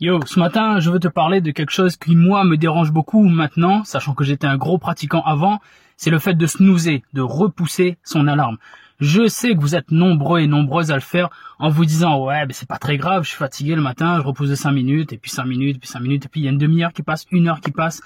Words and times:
Yo, 0.00 0.20
ce 0.26 0.38
matin, 0.38 0.78
je 0.78 0.92
veux 0.92 1.00
te 1.00 1.08
parler 1.08 1.40
de 1.40 1.50
quelque 1.50 1.72
chose 1.72 1.96
qui, 1.96 2.14
moi, 2.14 2.44
me 2.44 2.56
dérange 2.56 2.92
beaucoup 2.92 3.24
maintenant, 3.24 3.82
sachant 3.82 4.14
que 4.14 4.22
j'étais 4.22 4.46
un 4.46 4.56
gros 4.56 4.78
pratiquant 4.78 5.22
avant, 5.22 5.58
c'est 5.96 6.10
le 6.10 6.20
fait 6.20 6.34
de 6.34 6.46
snoozer, 6.46 7.02
de 7.14 7.20
repousser 7.20 7.98
son 8.04 8.28
alarme. 8.28 8.58
Je 9.00 9.26
sais 9.26 9.56
que 9.56 9.60
vous 9.60 9.74
êtes 9.74 9.90
nombreux 9.90 10.38
et 10.38 10.46
nombreuses 10.46 10.92
à 10.92 10.94
le 10.94 11.00
faire 11.00 11.30
en 11.58 11.68
vous 11.68 11.84
disant, 11.84 12.24
ouais, 12.24 12.46
mais 12.46 12.52
c'est 12.52 12.68
pas 12.68 12.78
très 12.78 12.96
grave, 12.96 13.24
je 13.24 13.30
suis 13.30 13.38
fatigué 13.38 13.74
le 13.74 13.82
matin, 13.82 14.20
je 14.20 14.22
repose 14.22 14.50
de 14.50 14.54
5 14.54 14.70
minutes, 14.70 15.12
et 15.12 15.18
puis 15.18 15.32
5 15.32 15.44
minutes, 15.46 15.80
puis 15.80 15.88
5 15.88 15.98
minutes, 15.98 16.26
et 16.26 16.28
puis 16.28 16.42
il 16.42 16.44
y 16.44 16.46
a 16.46 16.52
une 16.52 16.58
demi-heure 16.58 16.92
qui 16.92 17.02
passe, 17.02 17.26
une 17.32 17.48
heure 17.48 17.60
qui 17.60 17.72
passe. 17.72 18.00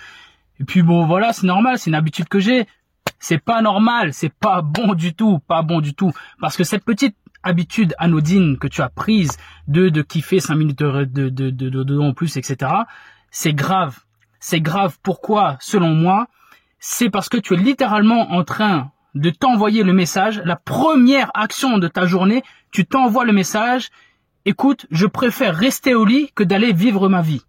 Et 0.61 0.65
puis 0.65 0.81
bon, 0.81 1.05
voilà, 1.05 1.35
c'est 1.35 1.47
normal, 1.47 1.79
c'est 1.79 1.91
une 1.91 1.95
habitude 1.95 2.27
que 2.27 2.41
j'ai. 2.41 2.67
C'est 3.19 3.39
pas 3.39 3.61
normal, 3.61 4.15
c'est 4.15 4.33
pas 4.33 4.63
bon 4.63 4.95
du 4.95 5.13
tout, 5.13 5.41
pas 5.41 5.61
bon 5.61 5.83
du 5.83 5.93
tout. 5.93 6.13
Parce 6.41 6.57
que 6.57 6.65
cette 6.65 6.87
petite 6.87 7.17
habitude 7.43 7.95
anodine 7.99 8.59
que 8.59 8.69
tu 8.69 8.83
as 8.83 8.89
prise 8.89 9.37
de, 9.69 9.89
de 9.89 10.03
kiffer 10.03 10.41
5 10.41 10.55
minutes 10.55 10.79
de, 10.79 11.05
de, 11.05 11.29
de, 11.29 11.51
de, 11.51 11.99
en 11.99 12.13
plus, 12.13 12.37
etc., 12.37 12.71
c'est 13.31 13.55
grave. 13.55 14.01
C'est 14.41 14.61
grave. 14.61 14.99
Pourquoi, 15.03 15.57
selon 15.61 15.95
moi 15.95 16.27
C'est 16.79 17.11
parce 17.11 17.29
que 17.29 17.37
tu 17.39 17.55
es 17.55 17.57
littéralement 17.57 18.33
en 18.33 18.45
train 18.45 18.91
de 19.15 19.31
t'envoyer 19.31 19.83
le 19.83 19.93
message, 19.93 20.41
la 20.45 20.57
première 20.57 21.31
action 21.35 21.79
de 21.79 21.89
ta 21.89 22.07
journée, 22.07 22.43
tu 22.71 22.87
t'envoies 22.87 23.25
le 23.25 23.33
message, 23.33 23.91
écoute, 24.45 24.87
je 24.91 25.07
préfère 25.07 25.55
rester 25.55 25.95
au 25.95 26.05
lit 26.05 26.31
que 26.35 26.43
d'aller 26.43 26.73
vivre 26.73 27.09
ma 27.09 27.23
vie. 27.23 27.43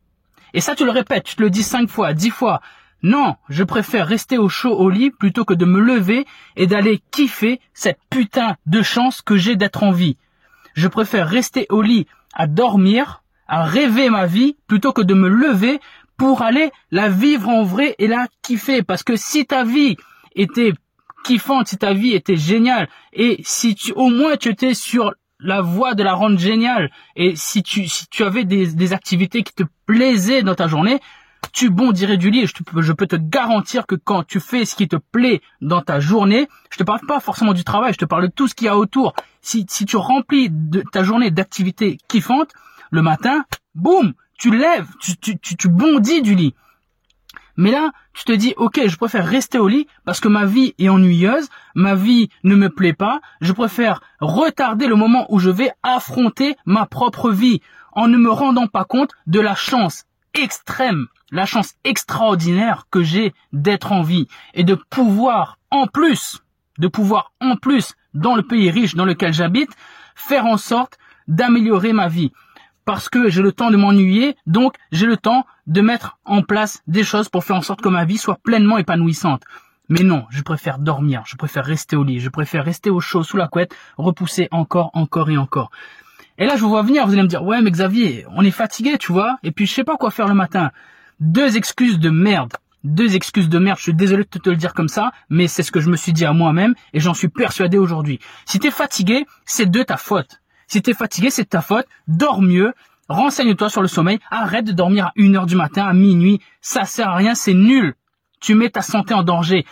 Et 0.53 0.61
ça, 0.61 0.75
tu 0.75 0.85
le 0.85 0.91
répètes, 0.91 1.23
tu 1.23 1.35
te 1.35 1.41
le 1.41 1.49
dis 1.49 1.63
cinq 1.63 1.89
fois, 1.89 2.13
dix 2.13 2.29
fois. 2.29 2.61
Non, 3.03 3.35
je 3.49 3.65
préfère 3.65 4.07
rester 4.07 4.37
au 4.37 4.47
chaud 4.47 4.77
au 4.77 4.89
lit 4.89 5.11
plutôt 5.11 5.43
que 5.43 5.53
de 5.53 5.65
me 5.65 5.81
lever 5.81 6.25
et 6.55 6.67
d'aller 6.67 7.01
kiffer 7.11 7.59
cette 7.73 7.99
putain 8.09 8.55
de 8.65 8.81
chance 8.81 9.21
que 9.21 9.35
j'ai 9.35 9.57
d'être 9.57 9.83
en 9.83 9.91
vie. 9.91 10.15
Je 10.73 10.87
préfère 10.87 11.27
rester 11.27 11.67
au 11.69 11.81
lit 11.81 12.07
à 12.33 12.47
dormir, 12.47 13.21
à 13.45 13.65
rêver 13.65 14.09
ma 14.09 14.25
vie 14.25 14.55
plutôt 14.67 14.93
que 14.93 15.01
de 15.01 15.13
me 15.13 15.27
lever 15.27 15.81
pour 16.15 16.43
aller 16.43 16.71
la 16.91 17.09
vivre 17.09 17.49
en 17.49 17.63
vrai 17.63 17.93
et 17.99 18.07
la 18.07 18.27
kiffer. 18.41 18.83
Parce 18.83 19.03
que 19.03 19.17
si 19.17 19.45
ta 19.45 19.65
vie 19.65 19.97
était 20.33 20.71
kiffante, 21.25 21.67
si 21.67 21.77
ta 21.77 21.91
vie 21.91 22.13
était 22.13 22.37
géniale 22.37 22.87
et 23.11 23.41
si 23.43 23.75
tu, 23.75 23.91
au 23.91 24.07
moins 24.07 24.37
tu 24.37 24.47
étais 24.47 24.73
sur 24.73 25.13
la 25.39 25.59
voie 25.59 25.93
de 25.93 26.03
la 26.03 26.13
rendre 26.13 26.39
géniale 26.39 26.89
et 27.17 27.35
si 27.35 27.63
tu, 27.63 27.85
si 27.89 28.07
tu 28.07 28.23
avais 28.23 28.45
des, 28.45 28.67
des 28.67 28.93
activités 28.93 29.43
qui 29.43 29.53
te 29.53 29.63
plaisaient 29.85 30.41
dans 30.41 30.55
ta 30.55 30.69
journée, 30.69 31.01
tu 31.51 31.69
bondirais 31.69 32.17
du 32.17 32.29
lit. 32.29 32.45
Je, 32.47 32.91
peux 32.93 33.07
te 33.07 33.15
garantir 33.15 33.85
que 33.85 33.95
quand 33.95 34.23
tu 34.23 34.39
fais 34.39 34.65
ce 34.65 34.75
qui 34.75 34.87
te 34.87 34.95
plaît 34.95 35.41
dans 35.61 35.81
ta 35.81 35.99
journée, 35.99 36.47
je 36.71 36.77
te 36.77 36.83
parle 36.83 37.01
pas 37.07 37.19
forcément 37.19 37.53
du 37.53 37.63
travail, 37.63 37.93
je 37.93 37.99
te 37.99 38.05
parle 38.05 38.23
de 38.23 38.31
tout 38.31 38.47
ce 38.47 38.55
qu'il 38.55 38.65
y 38.65 38.69
a 38.69 38.77
autour. 38.77 39.13
Si, 39.41 39.65
tu 39.65 39.97
remplis 39.97 40.51
ta 40.91 41.03
journée 41.03 41.31
d'activités 41.31 41.97
kiffantes, 42.07 42.51
le 42.91 43.01
matin, 43.01 43.45
boum, 43.75 44.13
tu 44.37 44.55
lèves, 44.55 44.87
tu, 44.99 45.37
tu 45.39 45.67
bondis 45.69 46.21
du 46.21 46.35
lit. 46.35 46.55
Mais 47.55 47.71
là, 47.71 47.91
tu 48.13 48.23
te 48.23 48.31
dis, 48.31 48.53
ok, 48.57 48.81
je 48.87 48.97
préfère 48.97 49.25
rester 49.25 49.59
au 49.59 49.67
lit 49.67 49.87
parce 50.05 50.19
que 50.19 50.27
ma 50.27 50.45
vie 50.45 50.73
est 50.79 50.89
ennuyeuse, 50.89 51.49
ma 51.75 51.93
vie 51.93 52.29
ne 52.43 52.55
me 52.55 52.69
plaît 52.69 52.93
pas, 52.93 53.21
je 53.41 53.51
préfère 53.51 54.01
retarder 54.19 54.87
le 54.87 54.95
moment 54.95 55.27
où 55.29 55.39
je 55.39 55.51
vais 55.51 55.71
affronter 55.83 56.55
ma 56.65 56.85
propre 56.85 57.29
vie 57.29 57.61
en 57.91 58.07
ne 58.07 58.17
me 58.17 58.31
rendant 58.31 58.67
pas 58.67 58.85
compte 58.85 59.11
de 59.27 59.39
la 59.39 59.53
chance 59.53 60.05
extrême, 60.33 61.07
la 61.31 61.45
chance 61.45 61.75
extraordinaire 61.83 62.87
que 62.91 63.03
j'ai 63.03 63.33
d'être 63.51 63.91
en 63.91 64.01
vie 64.01 64.27
et 64.53 64.63
de 64.63 64.75
pouvoir 64.75 65.57
en 65.71 65.87
plus, 65.87 66.43
de 66.77 66.87
pouvoir 66.87 67.33
en 67.41 67.55
plus, 67.55 67.95
dans 68.13 68.35
le 68.35 68.43
pays 68.43 68.69
riche 68.69 68.95
dans 68.95 69.05
lequel 69.05 69.33
j'habite, 69.33 69.71
faire 70.15 70.45
en 70.45 70.57
sorte 70.57 70.97
d'améliorer 71.27 71.93
ma 71.93 72.07
vie. 72.07 72.31
Parce 72.85 73.09
que 73.09 73.29
j'ai 73.29 73.41
le 73.41 73.53
temps 73.53 73.71
de 73.71 73.77
m'ennuyer, 73.77 74.35
donc 74.45 74.75
j'ai 74.91 75.05
le 75.05 75.17
temps 75.17 75.45
de 75.67 75.81
mettre 75.81 76.17
en 76.25 76.41
place 76.41 76.83
des 76.87 77.03
choses 77.03 77.29
pour 77.29 77.43
faire 77.43 77.55
en 77.55 77.61
sorte 77.61 77.81
que 77.81 77.89
ma 77.89 78.05
vie 78.05 78.17
soit 78.17 78.39
pleinement 78.43 78.77
épanouissante. 78.77 79.43
Mais 79.89 80.03
non, 80.03 80.25
je 80.29 80.41
préfère 80.41 80.79
dormir, 80.79 81.23
je 81.25 81.35
préfère 81.35 81.65
rester 81.65 81.95
au 81.95 82.03
lit, 82.03 82.19
je 82.19 82.29
préfère 82.29 82.65
rester 82.65 82.89
au 82.89 82.99
chaud 82.99 83.23
sous 83.23 83.37
la 83.37 83.47
couette, 83.47 83.75
repousser 83.97 84.47
encore, 84.51 84.91
encore 84.93 85.29
et 85.29 85.37
encore. 85.37 85.71
Et 86.37 86.45
là, 86.45 86.55
je 86.55 86.61
vous 86.61 86.69
vois 86.69 86.81
venir, 86.81 87.05
vous 87.05 87.13
allez 87.13 87.21
me 87.21 87.27
dire, 87.27 87.43
ouais, 87.43 87.61
mais 87.61 87.69
Xavier, 87.69 88.25
on 88.31 88.43
est 88.43 88.51
fatigué, 88.51 88.97
tu 88.97 89.11
vois, 89.11 89.37
et 89.43 89.51
puis 89.51 89.67
je 89.67 89.73
sais 89.73 89.83
pas 89.83 89.97
quoi 89.97 90.09
faire 90.09 90.27
le 90.27 90.33
matin. 90.33 90.71
Deux 91.19 91.57
excuses 91.57 91.99
de 91.99 92.09
merde. 92.09 92.53
Deux 92.83 93.15
excuses 93.15 93.49
de 93.49 93.59
merde, 93.59 93.77
je 93.77 93.83
suis 93.83 93.93
désolé 93.93 94.23
de 94.23 94.39
te 94.39 94.49
le 94.49 94.57
dire 94.57 94.73
comme 94.73 94.89
ça, 94.89 95.11
mais 95.29 95.47
c'est 95.47 95.63
ce 95.63 95.71
que 95.71 95.79
je 95.79 95.89
me 95.89 95.95
suis 95.95 96.11
dit 96.11 96.25
à 96.25 96.33
moi-même, 96.33 96.73
et 96.91 96.99
j'en 96.99 97.13
suis 97.13 97.29
persuadé 97.29 97.77
aujourd'hui. 97.77 98.19
Si 98.45 98.59
t'es 98.59 98.71
fatigué, 98.71 99.25
c'est 99.45 99.69
de 99.69 99.83
ta 99.83 99.95
faute. 99.95 100.41
Si 100.67 100.81
t'es 100.81 100.93
fatigué, 100.93 101.29
c'est 101.29 101.43
de 101.43 101.49
ta 101.49 101.61
faute. 101.61 101.85
Dors 102.07 102.41
mieux, 102.41 102.73
renseigne-toi 103.07 103.69
sur 103.69 103.81
le 103.81 103.87
sommeil, 103.87 104.19
arrête 104.31 104.65
de 104.65 104.71
dormir 104.71 105.07
à 105.07 105.11
une 105.15 105.35
heure 105.35 105.45
du 105.45 105.55
matin, 105.55 105.85
à 105.85 105.93
minuit, 105.93 106.41
ça 106.61 106.83
sert 106.83 107.09
à 107.09 107.15
rien, 107.15 107.35
c'est 107.35 107.53
nul. 107.53 107.93
Tu 108.41 108.55
mets 108.55 108.69
ta 108.69 108.81
santé 108.81 109.13
en 109.13 109.23
danger 109.23 109.65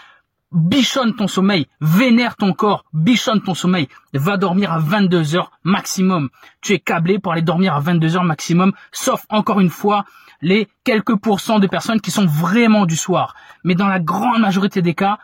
bichonne 0.51 1.15
ton 1.15 1.27
sommeil, 1.27 1.67
vénère 1.79 2.35
ton 2.35 2.53
corps, 2.53 2.85
bichonne 2.93 3.41
ton 3.41 3.53
sommeil, 3.53 3.87
va 4.13 4.37
dormir 4.37 4.71
à 4.71 4.79
22 4.79 5.35
heures 5.35 5.51
maximum. 5.63 6.29
Tu 6.61 6.73
es 6.73 6.79
câblé 6.79 7.19
pour 7.19 7.31
aller 7.31 7.41
dormir 7.41 7.73
à 7.73 7.79
22 7.79 8.17
heures 8.17 8.23
maximum, 8.23 8.73
sauf 8.91 9.25
encore 9.29 9.59
une 9.59 9.69
fois 9.69 10.05
les 10.41 10.67
quelques 10.83 11.15
pourcents 11.15 11.59
de 11.59 11.67
personnes 11.67 12.01
qui 12.01 12.11
sont 12.11 12.25
vraiment 12.25 12.85
du 12.85 12.95
soir. 12.95 13.35
Mais 13.63 13.75
dans 13.75 13.87
la 13.87 13.99
grande 13.99 14.41
majorité 14.41 14.81
des 14.81 14.95
cas, 14.95 15.19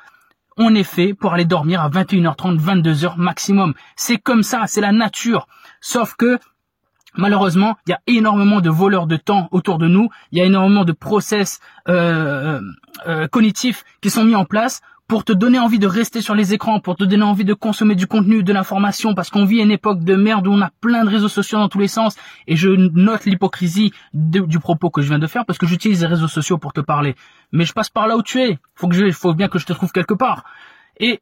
on 0.57 0.73
est 0.73 0.83
fait 0.83 1.13
pour 1.13 1.33
aller 1.33 1.45
dormir 1.45 1.81
à 1.81 1.89
21h30, 1.89 2.57
22 2.57 3.05
heures 3.05 3.17
maximum. 3.17 3.73
C'est 3.95 4.17
comme 4.17 4.43
ça, 4.43 4.63
c'est 4.67 4.81
la 4.81 4.91
nature. 4.91 5.47
Sauf 5.81 6.15
que 6.15 6.39
Malheureusement, 7.19 7.77
il 7.87 7.91
y 7.91 7.93
a 7.93 8.01
énormément 8.05 8.61
de 8.61 8.69
voleurs 8.69 9.07
de 9.07 9.17
temps 9.17 9.47
autour 9.51 9.79
de 9.79 9.87
nous. 9.87 10.09
Il 10.31 10.37
y 10.37 10.41
a 10.41 10.45
énormément 10.45 10.85
de 10.85 10.91
process 10.91 11.59
euh, 11.89 12.59
euh, 12.59 12.61
euh 13.07 13.27
cognitifs 13.27 13.83
qui 14.01 14.11
sont 14.11 14.23
mis 14.23 14.35
en 14.35 14.45
place 14.45 14.81
pour 15.07 15.23
te 15.23 15.31
donner 15.31 15.57
envie 15.57 15.79
de 15.79 15.87
rester 15.87 16.21
sur 16.21 16.35
les 16.35 16.53
écrans, 16.53 16.81
pour 16.81 16.97
te 16.97 17.03
donner 17.05 17.23
envie 17.23 17.45
de 17.45 17.53
consommer 17.53 17.95
du 17.95 18.07
contenu, 18.07 18.43
de 18.43 18.51
l'information, 18.51 19.15
parce 19.15 19.29
qu'on 19.29 19.45
vit 19.45 19.59
une 19.59 19.71
époque 19.71 20.03
de 20.03 20.15
merde 20.15 20.47
où 20.47 20.51
on 20.51 20.61
a 20.61 20.69
plein 20.81 21.05
de 21.05 21.09
réseaux 21.09 21.29
sociaux 21.29 21.57
dans 21.59 21.69
tous 21.69 21.79
les 21.79 21.87
sens, 21.87 22.17
et 22.45 22.57
je 22.57 22.69
note 22.69 23.25
l'hypocrisie 23.25 23.93
du 24.13 24.59
propos 24.59 24.89
que 24.89 25.01
je 25.01 25.07
viens 25.07 25.19
de 25.19 25.27
faire, 25.27 25.45
parce 25.45 25.57
que 25.57 25.65
j'utilise 25.65 26.01
les 26.01 26.07
réseaux 26.07 26.27
sociaux 26.27 26.57
pour 26.57 26.73
te 26.73 26.81
parler. 26.81 27.15
Mais 27.53 27.63
je 27.63 27.71
passe 27.71 27.89
par 27.89 28.07
là 28.07 28.17
où 28.17 28.21
tu 28.21 28.41
es. 28.41 28.59
Faut 28.75 28.89
que 28.89 28.95
je, 28.95 29.09
faut 29.11 29.33
bien 29.33 29.47
que 29.47 29.59
je 29.59 29.65
te 29.65 29.71
trouve 29.71 29.93
quelque 29.93 30.13
part. 30.13 30.43
Et, 30.99 31.21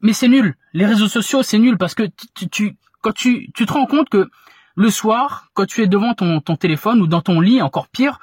mais 0.00 0.12
c'est 0.12 0.28
nul. 0.28 0.54
Les 0.72 0.86
réseaux 0.86 1.08
sociaux, 1.08 1.42
c'est 1.42 1.58
nul, 1.58 1.76
parce 1.76 1.96
que 1.96 2.04
tu, 2.36 2.48
tu, 2.48 2.76
quand 3.00 3.12
tu, 3.12 3.50
te 3.50 3.72
rends 3.72 3.86
compte 3.86 4.08
que 4.08 4.30
le 4.76 4.90
soir, 4.90 5.48
quand 5.54 5.66
tu 5.66 5.82
es 5.82 5.88
devant 5.88 6.14
ton 6.14 6.56
téléphone 6.56 7.02
ou 7.02 7.08
dans 7.08 7.20
ton 7.20 7.40
lit, 7.40 7.60
encore 7.62 7.88
pire, 7.88 8.20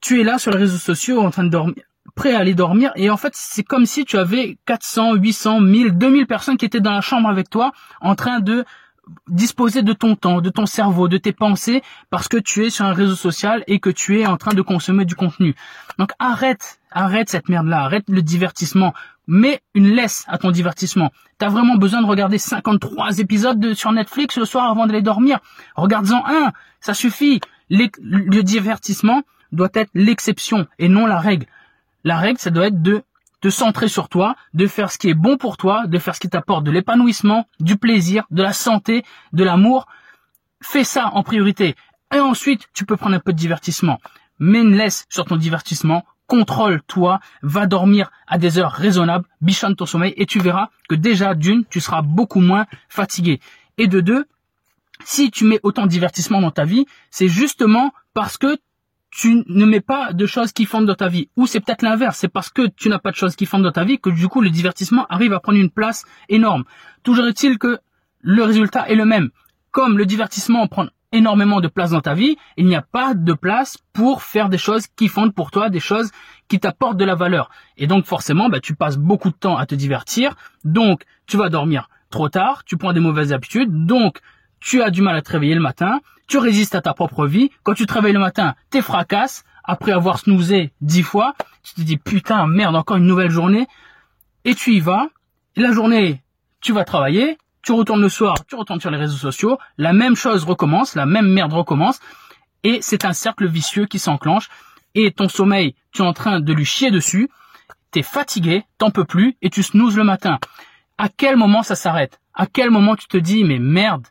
tu 0.00 0.20
es 0.20 0.24
là 0.24 0.38
sur 0.38 0.50
les 0.50 0.58
réseaux 0.58 0.78
sociaux 0.78 1.20
en 1.20 1.30
train 1.30 1.44
de 1.44 1.50
dormir, 1.50 1.84
prêt 2.14 2.34
à 2.34 2.38
aller 2.38 2.54
dormir 2.54 2.92
et 2.96 3.10
en 3.10 3.16
fait 3.16 3.32
c'est 3.34 3.62
comme 3.62 3.86
si 3.86 4.04
tu 4.04 4.18
avais 4.18 4.58
400, 4.66 5.14
800, 5.14 5.60
1000, 5.60 5.98
2000 5.98 6.26
personnes 6.26 6.56
qui 6.56 6.64
étaient 6.64 6.80
dans 6.80 6.92
la 6.92 7.00
chambre 7.00 7.28
avec 7.28 7.48
toi 7.50 7.72
en 8.00 8.14
train 8.14 8.40
de 8.40 8.64
disposer 9.28 9.82
de 9.82 9.92
ton 9.92 10.14
temps, 10.14 10.40
de 10.40 10.50
ton 10.50 10.66
cerveau, 10.66 11.08
de 11.08 11.18
tes 11.18 11.32
pensées 11.32 11.82
parce 12.10 12.28
que 12.28 12.36
tu 12.36 12.64
es 12.64 12.70
sur 12.70 12.84
un 12.84 12.92
réseau 12.92 13.16
social 13.16 13.64
et 13.66 13.80
que 13.80 13.90
tu 13.90 14.20
es 14.20 14.26
en 14.26 14.36
train 14.36 14.54
de 14.54 14.62
consommer 14.62 15.04
du 15.04 15.14
contenu. 15.14 15.54
Donc 15.98 16.12
arrête, 16.18 16.80
arrête 16.90 17.28
cette 17.28 17.48
merde-là, 17.48 17.82
arrête 17.82 18.04
le 18.08 18.22
divertissement, 18.22 18.94
mets 19.26 19.60
une 19.74 19.88
laisse 19.88 20.24
à 20.28 20.38
ton 20.38 20.50
divertissement. 20.50 21.10
T'as 21.38 21.48
vraiment 21.48 21.76
besoin 21.76 22.02
de 22.02 22.06
regarder 22.06 22.38
53 22.38 23.18
épisodes 23.18 23.58
de, 23.58 23.74
sur 23.74 23.90
Netflix 23.92 24.36
le 24.36 24.44
soir 24.44 24.70
avant 24.70 24.86
d'aller 24.86 25.02
dormir. 25.02 25.40
Regarde-en 25.74 26.22
un, 26.26 26.52
ça 26.80 26.94
suffit. 26.94 27.40
le 27.70 28.42
divertissement 28.42 29.22
doit 29.50 29.70
être 29.74 29.90
l'exception 29.94 30.66
et 30.78 30.88
non 30.88 31.06
la 31.06 31.18
règle. 31.18 31.46
La 32.04 32.18
règle, 32.18 32.38
ça 32.38 32.50
doit 32.50 32.66
être 32.66 32.82
de 32.82 33.02
te 33.40 33.50
centrer 33.50 33.88
sur 33.88 34.08
toi, 34.08 34.36
de 34.54 34.66
faire 34.66 34.90
ce 34.90 34.98
qui 34.98 35.08
est 35.08 35.14
bon 35.14 35.36
pour 35.36 35.56
toi, 35.56 35.86
de 35.86 35.98
faire 35.98 36.14
ce 36.14 36.20
qui 36.20 36.28
t'apporte 36.28 36.64
de 36.64 36.70
l'épanouissement, 36.70 37.46
du 37.60 37.76
plaisir, 37.76 38.24
de 38.30 38.42
la 38.42 38.52
santé, 38.52 39.04
de 39.32 39.44
l'amour. 39.44 39.86
Fais 40.62 40.84
ça 40.84 41.10
en 41.14 41.22
priorité. 41.22 41.74
Et 42.14 42.20
ensuite, 42.20 42.68
tu 42.72 42.86
peux 42.86 42.96
prendre 42.96 43.16
un 43.16 43.20
peu 43.20 43.32
de 43.32 43.38
divertissement. 43.38 43.98
Mais 44.38 44.60
une 44.60 44.76
laisse 44.76 45.06
sur 45.08 45.24
ton 45.24 45.36
divertissement, 45.36 46.04
contrôle-toi, 46.28 47.20
va 47.42 47.66
dormir 47.66 48.10
à 48.26 48.38
des 48.38 48.58
heures 48.58 48.72
raisonnables, 48.72 49.26
bichonne 49.40 49.76
ton 49.76 49.86
sommeil 49.86 50.14
et 50.16 50.26
tu 50.26 50.38
verras 50.38 50.68
que 50.88 50.94
déjà 50.94 51.34
d'une, 51.34 51.64
tu 51.66 51.80
seras 51.80 52.02
beaucoup 52.02 52.40
moins 52.40 52.66
fatigué. 52.88 53.40
Et 53.76 53.88
de 53.88 54.00
deux, 54.00 54.26
si 55.04 55.30
tu 55.30 55.44
mets 55.44 55.60
autant 55.62 55.82
de 55.82 55.88
divertissement 55.88 56.40
dans 56.40 56.50
ta 56.50 56.64
vie, 56.64 56.86
c'est 57.10 57.28
justement 57.28 57.92
parce 58.14 58.38
que 58.38 58.58
tu 59.12 59.44
ne 59.46 59.66
mets 59.66 59.82
pas 59.82 60.14
de 60.14 60.26
choses 60.26 60.52
qui 60.52 60.64
fondent 60.64 60.86
dans 60.86 60.94
ta 60.94 61.08
vie. 61.08 61.28
Ou 61.36 61.46
c'est 61.46 61.60
peut-être 61.60 61.82
l'inverse, 61.82 62.16
c'est 62.18 62.28
parce 62.28 62.48
que 62.48 62.66
tu 62.66 62.88
n'as 62.88 62.98
pas 62.98 63.10
de 63.10 63.16
choses 63.16 63.36
qui 63.36 63.44
fondent 63.44 63.62
dans 63.62 63.70
ta 63.70 63.84
vie 63.84 64.00
que 64.00 64.08
du 64.08 64.26
coup 64.26 64.40
le 64.40 64.50
divertissement 64.50 65.06
arrive 65.08 65.34
à 65.34 65.40
prendre 65.40 65.58
une 65.58 65.70
place 65.70 66.04
énorme. 66.30 66.64
Toujours 67.02 67.26
est-il 67.26 67.58
que 67.58 67.78
le 68.20 68.42
résultat 68.42 68.88
est 68.88 68.94
le 68.94 69.04
même. 69.04 69.28
Comme 69.70 69.98
le 69.98 70.06
divertissement 70.06 70.66
prend 70.66 70.86
énormément 71.12 71.60
de 71.60 71.68
place 71.68 71.90
dans 71.90 72.00
ta 72.00 72.14
vie, 72.14 72.38
il 72.56 72.64
n'y 72.64 72.74
a 72.74 72.80
pas 72.80 73.12
de 73.12 73.34
place 73.34 73.76
pour 73.92 74.22
faire 74.22 74.48
des 74.48 74.56
choses 74.56 74.86
qui 74.86 75.08
fondent 75.08 75.34
pour 75.34 75.50
toi, 75.50 75.68
des 75.68 75.80
choses 75.80 76.10
qui 76.48 76.58
t'apportent 76.58 76.96
de 76.96 77.04
la 77.04 77.14
valeur. 77.14 77.50
Et 77.76 77.86
donc 77.86 78.06
forcément, 78.06 78.48
bah, 78.48 78.60
tu 78.60 78.74
passes 78.74 78.96
beaucoup 78.96 79.28
de 79.28 79.36
temps 79.36 79.58
à 79.58 79.66
te 79.66 79.74
divertir, 79.74 80.36
donc 80.64 81.04
tu 81.26 81.36
vas 81.36 81.50
dormir 81.50 81.90
trop 82.08 82.30
tard, 82.30 82.64
tu 82.64 82.78
prends 82.78 82.94
des 82.94 83.00
mauvaises 83.00 83.34
habitudes, 83.34 83.84
donc 83.86 84.20
tu 84.62 84.82
as 84.82 84.90
du 84.90 85.02
mal 85.02 85.16
à 85.16 85.22
te 85.22 85.32
réveiller 85.32 85.54
le 85.54 85.60
matin, 85.60 86.00
tu 86.28 86.38
résistes 86.38 86.74
à 86.74 86.80
ta 86.80 86.94
propre 86.94 87.26
vie, 87.26 87.50
quand 87.64 87.74
tu 87.74 87.84
te 87.84 87.92
réveilles 87.92 88.12
le 88.12 88.20
matin, 88.20 88.54
t'es 88.70 88.80
fracasse, 88.80 89.44
après 89.64 89.92
avoir 89.92 90.18
snoozé 90.18 90.72
dix 90.80 91.02
fois, 91.02 91.34
tu 91.62 91.74
te 91.74 91.80
dis 91.82 91.96
putain, 91.96 92.46
merde, 92.46 92.76
encore 92.76 92.96
une 92.96 93.06
nouvelle 93.06 93.30
journée, 93.30 93.66
et 94.44 94.54
tu 94.54 94.72
y 94.72 94.80
vas, 94.80 95.08
la 95.56 95.72
journée, 95.72 96.22
tu 96.60 96.72
vas 96.72 96.84
travailler, 96.84 97.38
tu 97.62 97.72
retournes 97.72 98.00
le 98.00 98.08
soir, 98.08 98.36
tu 98.46 98.54
retournes 98.54 98.80
sur 98.80 98.90
les 98.90 98.98
réseaux 98.98 99.16
sociaux, 99.16 99.58
la 99.78 99.92
même 99.92 100.16
chose 100.16 100.44
recommence, 100.44 100.94
la 100.94 101.06
même 101.06 101.28
merde 101.28 101.52
recommence, 101.52 102.00
et 102.62 102.78
c'est 102.82 103.04
un 103.04 103.12
cercle 103.12 103.46
vicieux 103.46 103.86
qui 103.86 103.98
s'enclenche, 103.98 104.48
et 104.94 105.10
ton 105.10 105.28
sommeil, 105.28 105.74
tu 105.90 106.02
es 106.02 106.04
en 106.06 106.12
train 106.12 106.40
de 106.40 106.52
lui 106.52 106.64
chier 106.64 106.90
dessus, 106.90 107.28
t'es 107.90 108.02
fatigué, 108.02 108.64
t'en 108.78 108.90
peux 108.90 109.04
plus, 109.04 109.36
et 109.42 109.50
tu 109.50 109.62
snoozes 109.62 109.96
le 109.96 110.04
matin. 110.04 110.38
À 110.98 111.08
quel 111.08 111.36
moment 111.36 111.62
ça 111.62 111.74
s'arrête? 111.74 112.20
À 112.34 112.46
quel 112.46 112.70
moment 112.70 112.96
tu 112.96 113.06
te 113.08 113.16
dis, 113.16 113.44
mais 113.44 113.58
merde, 113.58 114.06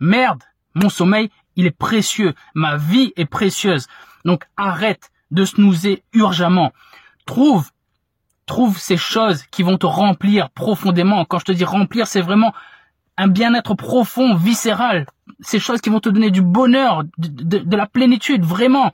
Merde, 0.00 0.42
mon 0.74 0.88
sommeil, 0.88 1.30
il 1.56 1.66
est 1.66 1.76
précieux, 1.76 2.34
ma 2.54 2.76
vie 2.76 3.12
est 3.16 3.24
précieuse. 3.24 3.86
Donc 4.24 4.44
arrête 4.56 5.10
de 5.30 5.44
snoozer 5.44 6.02
urgemment. 6.12 6.72
Trouve, 7.24 7.70
trouve 8.44 8.78
ces 8.78 8.96
choses 8.96 9.44
qui 9.50 9.62
vont 9.62 9.78
te 9.78 9.86
remplir 9.86 10.50
profondément. 10.50 11.24
Quand 11.24 11.38
je 11.38 11.46
te 11.46 11.52
dis 11.52 11.64
remplir, 11.64 12.06
c'est 12.06 12.20
vraiment 12.20 12.52
un 13.16 13.28
bien-être 13.28 13.74
profond, 13.74 14.34
viscéral. 14.34 15.06
Ces 15.40 15.58
choses 15.58 15.80
qui 15.80 15.90
vont 15.90 16.00
te 16.00 16.08
donner 16.08 16.30
du 16.30 16.42
bonheur, 16.42 17.04
de, 17.18 17.58
de 17.58 17.76
la 17.76 17.86
plénitude, 17.86 18.44
vraiment. 18.44 18.92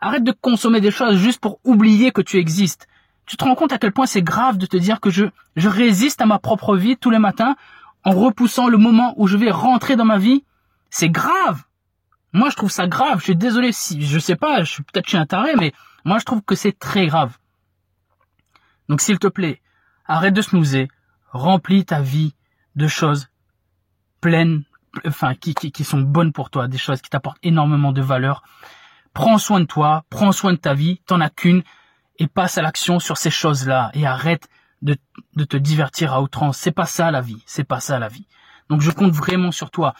Arrête 0.00 0.24
de 0.24 0.32
consommer 0.32 0.80
des 0.80 0.90
choses 0.90 1.16
juste 1.16 1.40
pour 1.40 1.60
oublier 1.64 2.12
que 2.12 2.22
tu 2.22 2.38
existes. 2.38 2.86
Tu 3.26 3.36
te 3.36 3.44
rends 3.44 3.54
compte 3.54 3.72
à 3.72 3.78
quel 3.78 3.92
point 3.92 4.06
c'est 4.06 4.22
grave 4.22 4.56
de 4.56 4.66
te 4.66 4.76
dire 4.76 5.00
que 5.00 5.10
je, 5.10 5.26
je 5.56 5.68
résiste 5.68 6.22
à 6.22 6.26
ma 6.26 6.38
propre 6.38 6.76
vie 6.76 6.96
tous 6.96 7.10
les 7.10 7.18
matins 7.18 7.56
en 8.04 8.12
repoussant 8.12 8.68
le 8.68 8.78
moment 8.78 9.14
où 9.16 9.26
je 9.26 9.36
vais 9.36 9.50
rentrer 9.50 9.96
dans 9.96 10.04
ma 10.04 10.18
vie, 10.18 10.44
c'est 10.90 11.10
grave. 11.10 11.62
Moi, 12.32 12.50
je 12.50 12.56
trouve 12.56 12.70
ça 12.70 12.86
grave. 12.86 13.18
Je 13.18 13.24
suis 13.24 13.36
désolé 13.36 13.72
si, 13.72 14.04
je 14.04 14.18
sais 14.18 14.36
pas, 14.36 14.62
je 14.62 14.72
suis 14.72 14.82
peut-être 14.82 15.14
un 15.14 15.26
taré, 15.26 15.54
mais 15.56 15.72
moi, 16.04 16.18
je 16.18 16.24
trouve 16.24 16.42
que 16.42 16.54
c'est 16.54 16.78
très 16.78 17.06
grave. 17.06 17.36
Donc, 18.88 19.00
s'il 19.00 19.18
te 19.18 19.26
plaît, 19.26 19.60
arrête 20.06 20.34
de 20.34 20.42
snoozer, 20.42 20.88
remplis 21.30 21.84
ta 21.84 22.00
vie 22.00 22.34
de 22.76 22.86
choses 22.86 23.28
pleines, 24.20 24.64
enfin, 25.06 25.34
qui, 25.34 25.54
qui, 25.54 25.72
qui 25.72 25.84
sont 25.84 26.00
bonnes 26.00 26.32
pour 26.32 26.50
toi, 26.50 26.68
des 26.68 26.78
choses 26.78 27.00
qui 27.00 27.10
t'apportent 27.10 27.38
énormément 27.42 27.92
de 27.92 28.02
valeur. 28.02 28.42
Prends 29.12 29.38
soin 29.38 29.60
de 29.60 29.66
toi, 29.66 30.04
prends 30.10 30.32
soin 30.32 30.52
de 30.52 30.58
ta 30.58 30.74
vie, 30.74 31.00
t'en 31.06 31.20
as 31.20 31.30
qu'une, 31.30 31.62
et 32.18 32.26
passe 32.26 32.58
à 32.58 32.62
l'action 32.62 32.98
sur 32.98 33.16
ces 33.16 33.30
choses-là, 33.30 33.90
et 33.94 34.06
arrête 34.06 34.48
de, 34.82 34.96
de 35.36 35.44
te 35.44 35.56
divertir 35.56 36.12
à 36.12 36.22
outrance. 36.22 36.58
C'est 36.58 36.72
pas 36.72 36.86
ça 36.86 37.10
la 37.10 37.20
vie. 37.20 37.42
C'est 37.46 37.64
pas 37.64 37.80
ça 37.80 37.98
la 37.98 38.08
vie. 38.08 38.26
Donc 38.68 38.80
je 38.80 38.90
compte 38.90 39.12
vraiment 39.12 39.52
sur 39.52 39.70
toi. 39.70 39.94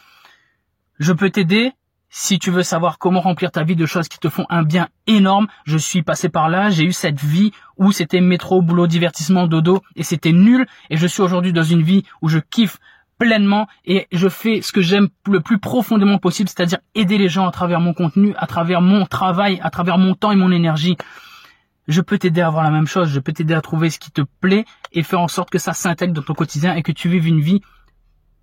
Je 0.99 1.13
peux 1.13 1.31
t'aider 1.31 1.73
si 2.11 2.39
tu 2.39 2.51
veux 2.51 2.63
savoir 2.63 2.99
comment 2.99 3.21
remplir 3.21 3.51
ta 3.51 3.63
vie 3.65 3.77
de 3.77 3.87
choses 3.87 4.09
qui 4.09 4.19
te 4.19 4.29
font 4.29 4.47
un 4.49 4.63
bien 4.63 4.89
énorme. 5.07 5.47
Je 5.65 5.77
suis 5.77 6.03
passé 6.03 6.29
par 6.29 6.49
là. 6.49 6.71
J'ai 6.71 6.85
eu 6.85 6.93
cette 6.93 7.21
vie 7.21 7.53
où 7.77 7.93
c'était 7.93 8.21
métro, 8.21 8.63
boulot, 8.63 8.87
divertissement, 8.87 9.47
dodo 9.47 9.83
et 9.97 10.03
c'était 10.03 10.33
nul. 10.33 10.67
Et 10.91 10.97
je 10.97 11.07
suis 11.07 11.23
aujourd'hui 11.23 11.53
dans 11.53 11.63
une 11.63 11.83
vie 11.83 12.05
où 12.23 12.29
je 12.29 12.39
kiffe 12.39 12.79
pleinement 13.19 13.67
et 13.85 14.07
je 14.13 14.29
fais 14.29 14.63
ce 14.63 14.73
que 14.73 14.81
j'aime 14.81 15.09
le 15.27 15.41
plus 15.41 15.59
profondément 15.59 16.19
possible, 16.19 16.49
c'est-à-dire 16.49 16.79
aider 16.95 17.19
les 17.19 17.29
gens 17.29 17.47
à 17.49 17.51
travers 17.51 17.81
mon 17.81 17.93
contenu, 17.93 18.33
à 18.37 18.47
travers 18.47 18.81
mon 18.81 19.07
travail, 19.07 19.59
à 19.63 19.71
travers 19.71 19.99
mon 19.99 20.15
temps 20.15 20.31
et 20.31 20.37
mon 20.37 20.53
énergie 20.53 20.97
je 21.89 22.03
peux 22.03 22.19
t'aider 22.19 22.43
à 22.43 22.47
avoir 22.47 22.63
la 22.63 22.71
même 22.71 22.87
chose, 22.87 23.09
je 23.09 23.19
peux 23.19 23.33
t'aider 23.33 23.55
à 23.55 23.63
trouver 23.63 23.89
ce 23.89 23.99
qui 23.99 24.11
te 24.11 24.21
plaît 24.41 24.67
et 24.93 25.03
faire 25.03 25.21
en 25.21 25.29
sorte 25.29 25.51
que 25.51 25.59
ça 25.59 25.73
s'intègre 25.73 26.13
dans 26.13 26.23
ton 26.23 26.35
quotidien 26.35 26.75
et 26.77 26.83
que 26.83 26.93
tu 26.93 27.09
vives 27.09 27.27
une 27.27 27.41
vie 27.41 27.63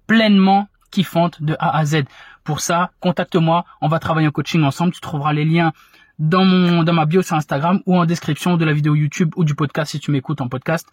pleinement 0.07 0.67
kiffante 0.91 1.41
de 1.41 1.55
A 1.59 1.77
à 1.77 1.85
Z. 1.85 2.03
Pour 2.43 2.59
ça, 2.59 2.91
contacte-moi, 2.99 3.63
on 3.81 3.87
va 3.87 3.99
travailler 3.99 4.27
en 4.27 4.31
coaching 4.31 4.63
ensemble, 4.63 4.93
tu 4.93 5.01
trouveras 5.01 5.33
les 5.33 5.45
liens 5.45 5.73
dans 6.17 6.45
mon 6.45 6.83
dans 6.83 6.93
ma 6.93 7.05
bio 7.05 7.21
sur 7.21 7.35
Instagram 7.35 7.81
ou 7.85 7.97
en 7.97 8.05
description 8.05 8.57
de 8.57 8.65
la 8.65 8.73
vidéo 8.73 8.95
YouTube 8.95 9.33
ou 9.35 9.43
du 9.43 9.53
podcast 9.53 9.91
si 9.91 9.99
tu 9.99 10.11
m'écoutes 10.11 10.41
en 10.41 10.47
podcast. 10.47 10.89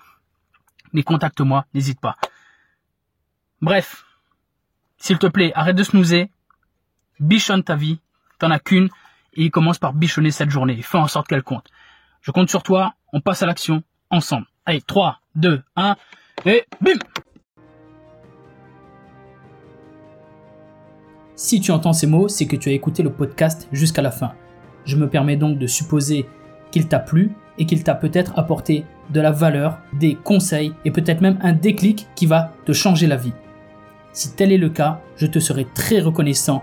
Mais 0.93 1.03
contacte-moi, 1.03 1.65
n'hésite 1.73 2.01
pas. 2.01 2.17
Bref, 3.63 4.05
s'il 4.99 5.19
te 5.19 5.27
plaît, 5.27 5.53
arrête 5.55 5.77
de 5.77 5.85
snoozer, 5.85 6.29
bichonne 7.19 7.63
ta 7.63 7.77
vie, 7.77 8.01
t'en 8.39 8.51
as 8.51 8.59
qu'une, 8.59 8.91
et 9.35 9.51
commence 9.51 9.79
par 9.79 9.95
bichonner 9.95 10.31
cette 10.31 10.51
journée, 10.51 10.83
fais 10.83 10.99
en 10.99 11.09
sorte 11.09 11.29
qu'elle 11.29 11.43
compte. 11.43 11.71
Je 12.23 12.31
compte 12.31 12.49
sur 12.49 12.63
toi. 12.63 12.95
On 13.13 13.21
passe 13.21 13.43
à 13.43 13.47
l'action 13.47 13.83
ensemble. 14.11 14.47
Allez, 14.65 14.81
3, 14.81 15.19
2, 15.35 15.61
1 15.75 15.97
et 16.47 16.65
bim 16.81 16.99
Si 21.35 21.61
tu 21.61 21.73
entends 21.73 21.93
ces 21.93 22.07
mots, 22.07 22.29
c'est 22.29 22.47
que 22.47 22.55
tu 22.55 22.69
as 22.69 22.73
écouté 22.73 23.03
le 23.03 23.13
podcast 23.13 23.69
jusqu'à 23.73 24.03
la 24.03 24.13
fin. 24.13 24.35
Je 24.85 24.97
me 24.97 25.09
permets 25.09 25.37
donc 25.37 25.59
de 25.59 25.67
supposer 25.67 26.29
qu'il 26.71 26.87
t'a 26.87 27.01
plu 27.01 27.33
et 27.59 27.67
qu'il 27.67 27.83
t'a 27.83 27.97
peut-être 27.97 28.39
apporté 28.39 28.85
de 29.11 29.21
la 29.21 29.33
valeur, 29.33 29.79
des 29.93 30.15
conseils 30.15 30.73
et 30.85 30.93
peut-être 30.93 31.21
même 31.21 31.39
un 31.43 31.53
déclic 31.53 32.07
qui 32.15 32.27
va 32.27 32.53
te 32.65 32.73
changer 32.73 33.09
la 33.09 33.17
vie. 33.17 33.33
Si 34.13 34.37
tel 34.37 34.53
est 34.53 34.59
le 34.59 34.71
cas, 34.71 35.01
je 35.17 35.27
te 35.27 35.41
serai 35.41 35.67
très 35.75 36.01
reconnaissant 36.01 36.63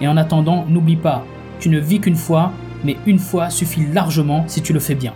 et 0.00 0.08
en 0.08 0.16
attendant, 0.16 0.64
n'oublie 0.68 0.96
pas, 0.96 1.24
tu 1.58 1.68
ne 1.68 1.78
vis 1.78 2.00
qu'une 2.00 2.16
fois, 2.16 2.52
mais 2.84 2.96
une 3.06 3.18
fois 3.18 3.50
suffit 3.50 3.86
largement 3.86 4.44
si 4.46 4.62
tu 4.62 4.72
le 4.72 4.80
fais 4.80 4.94
bien. 4.94 5.12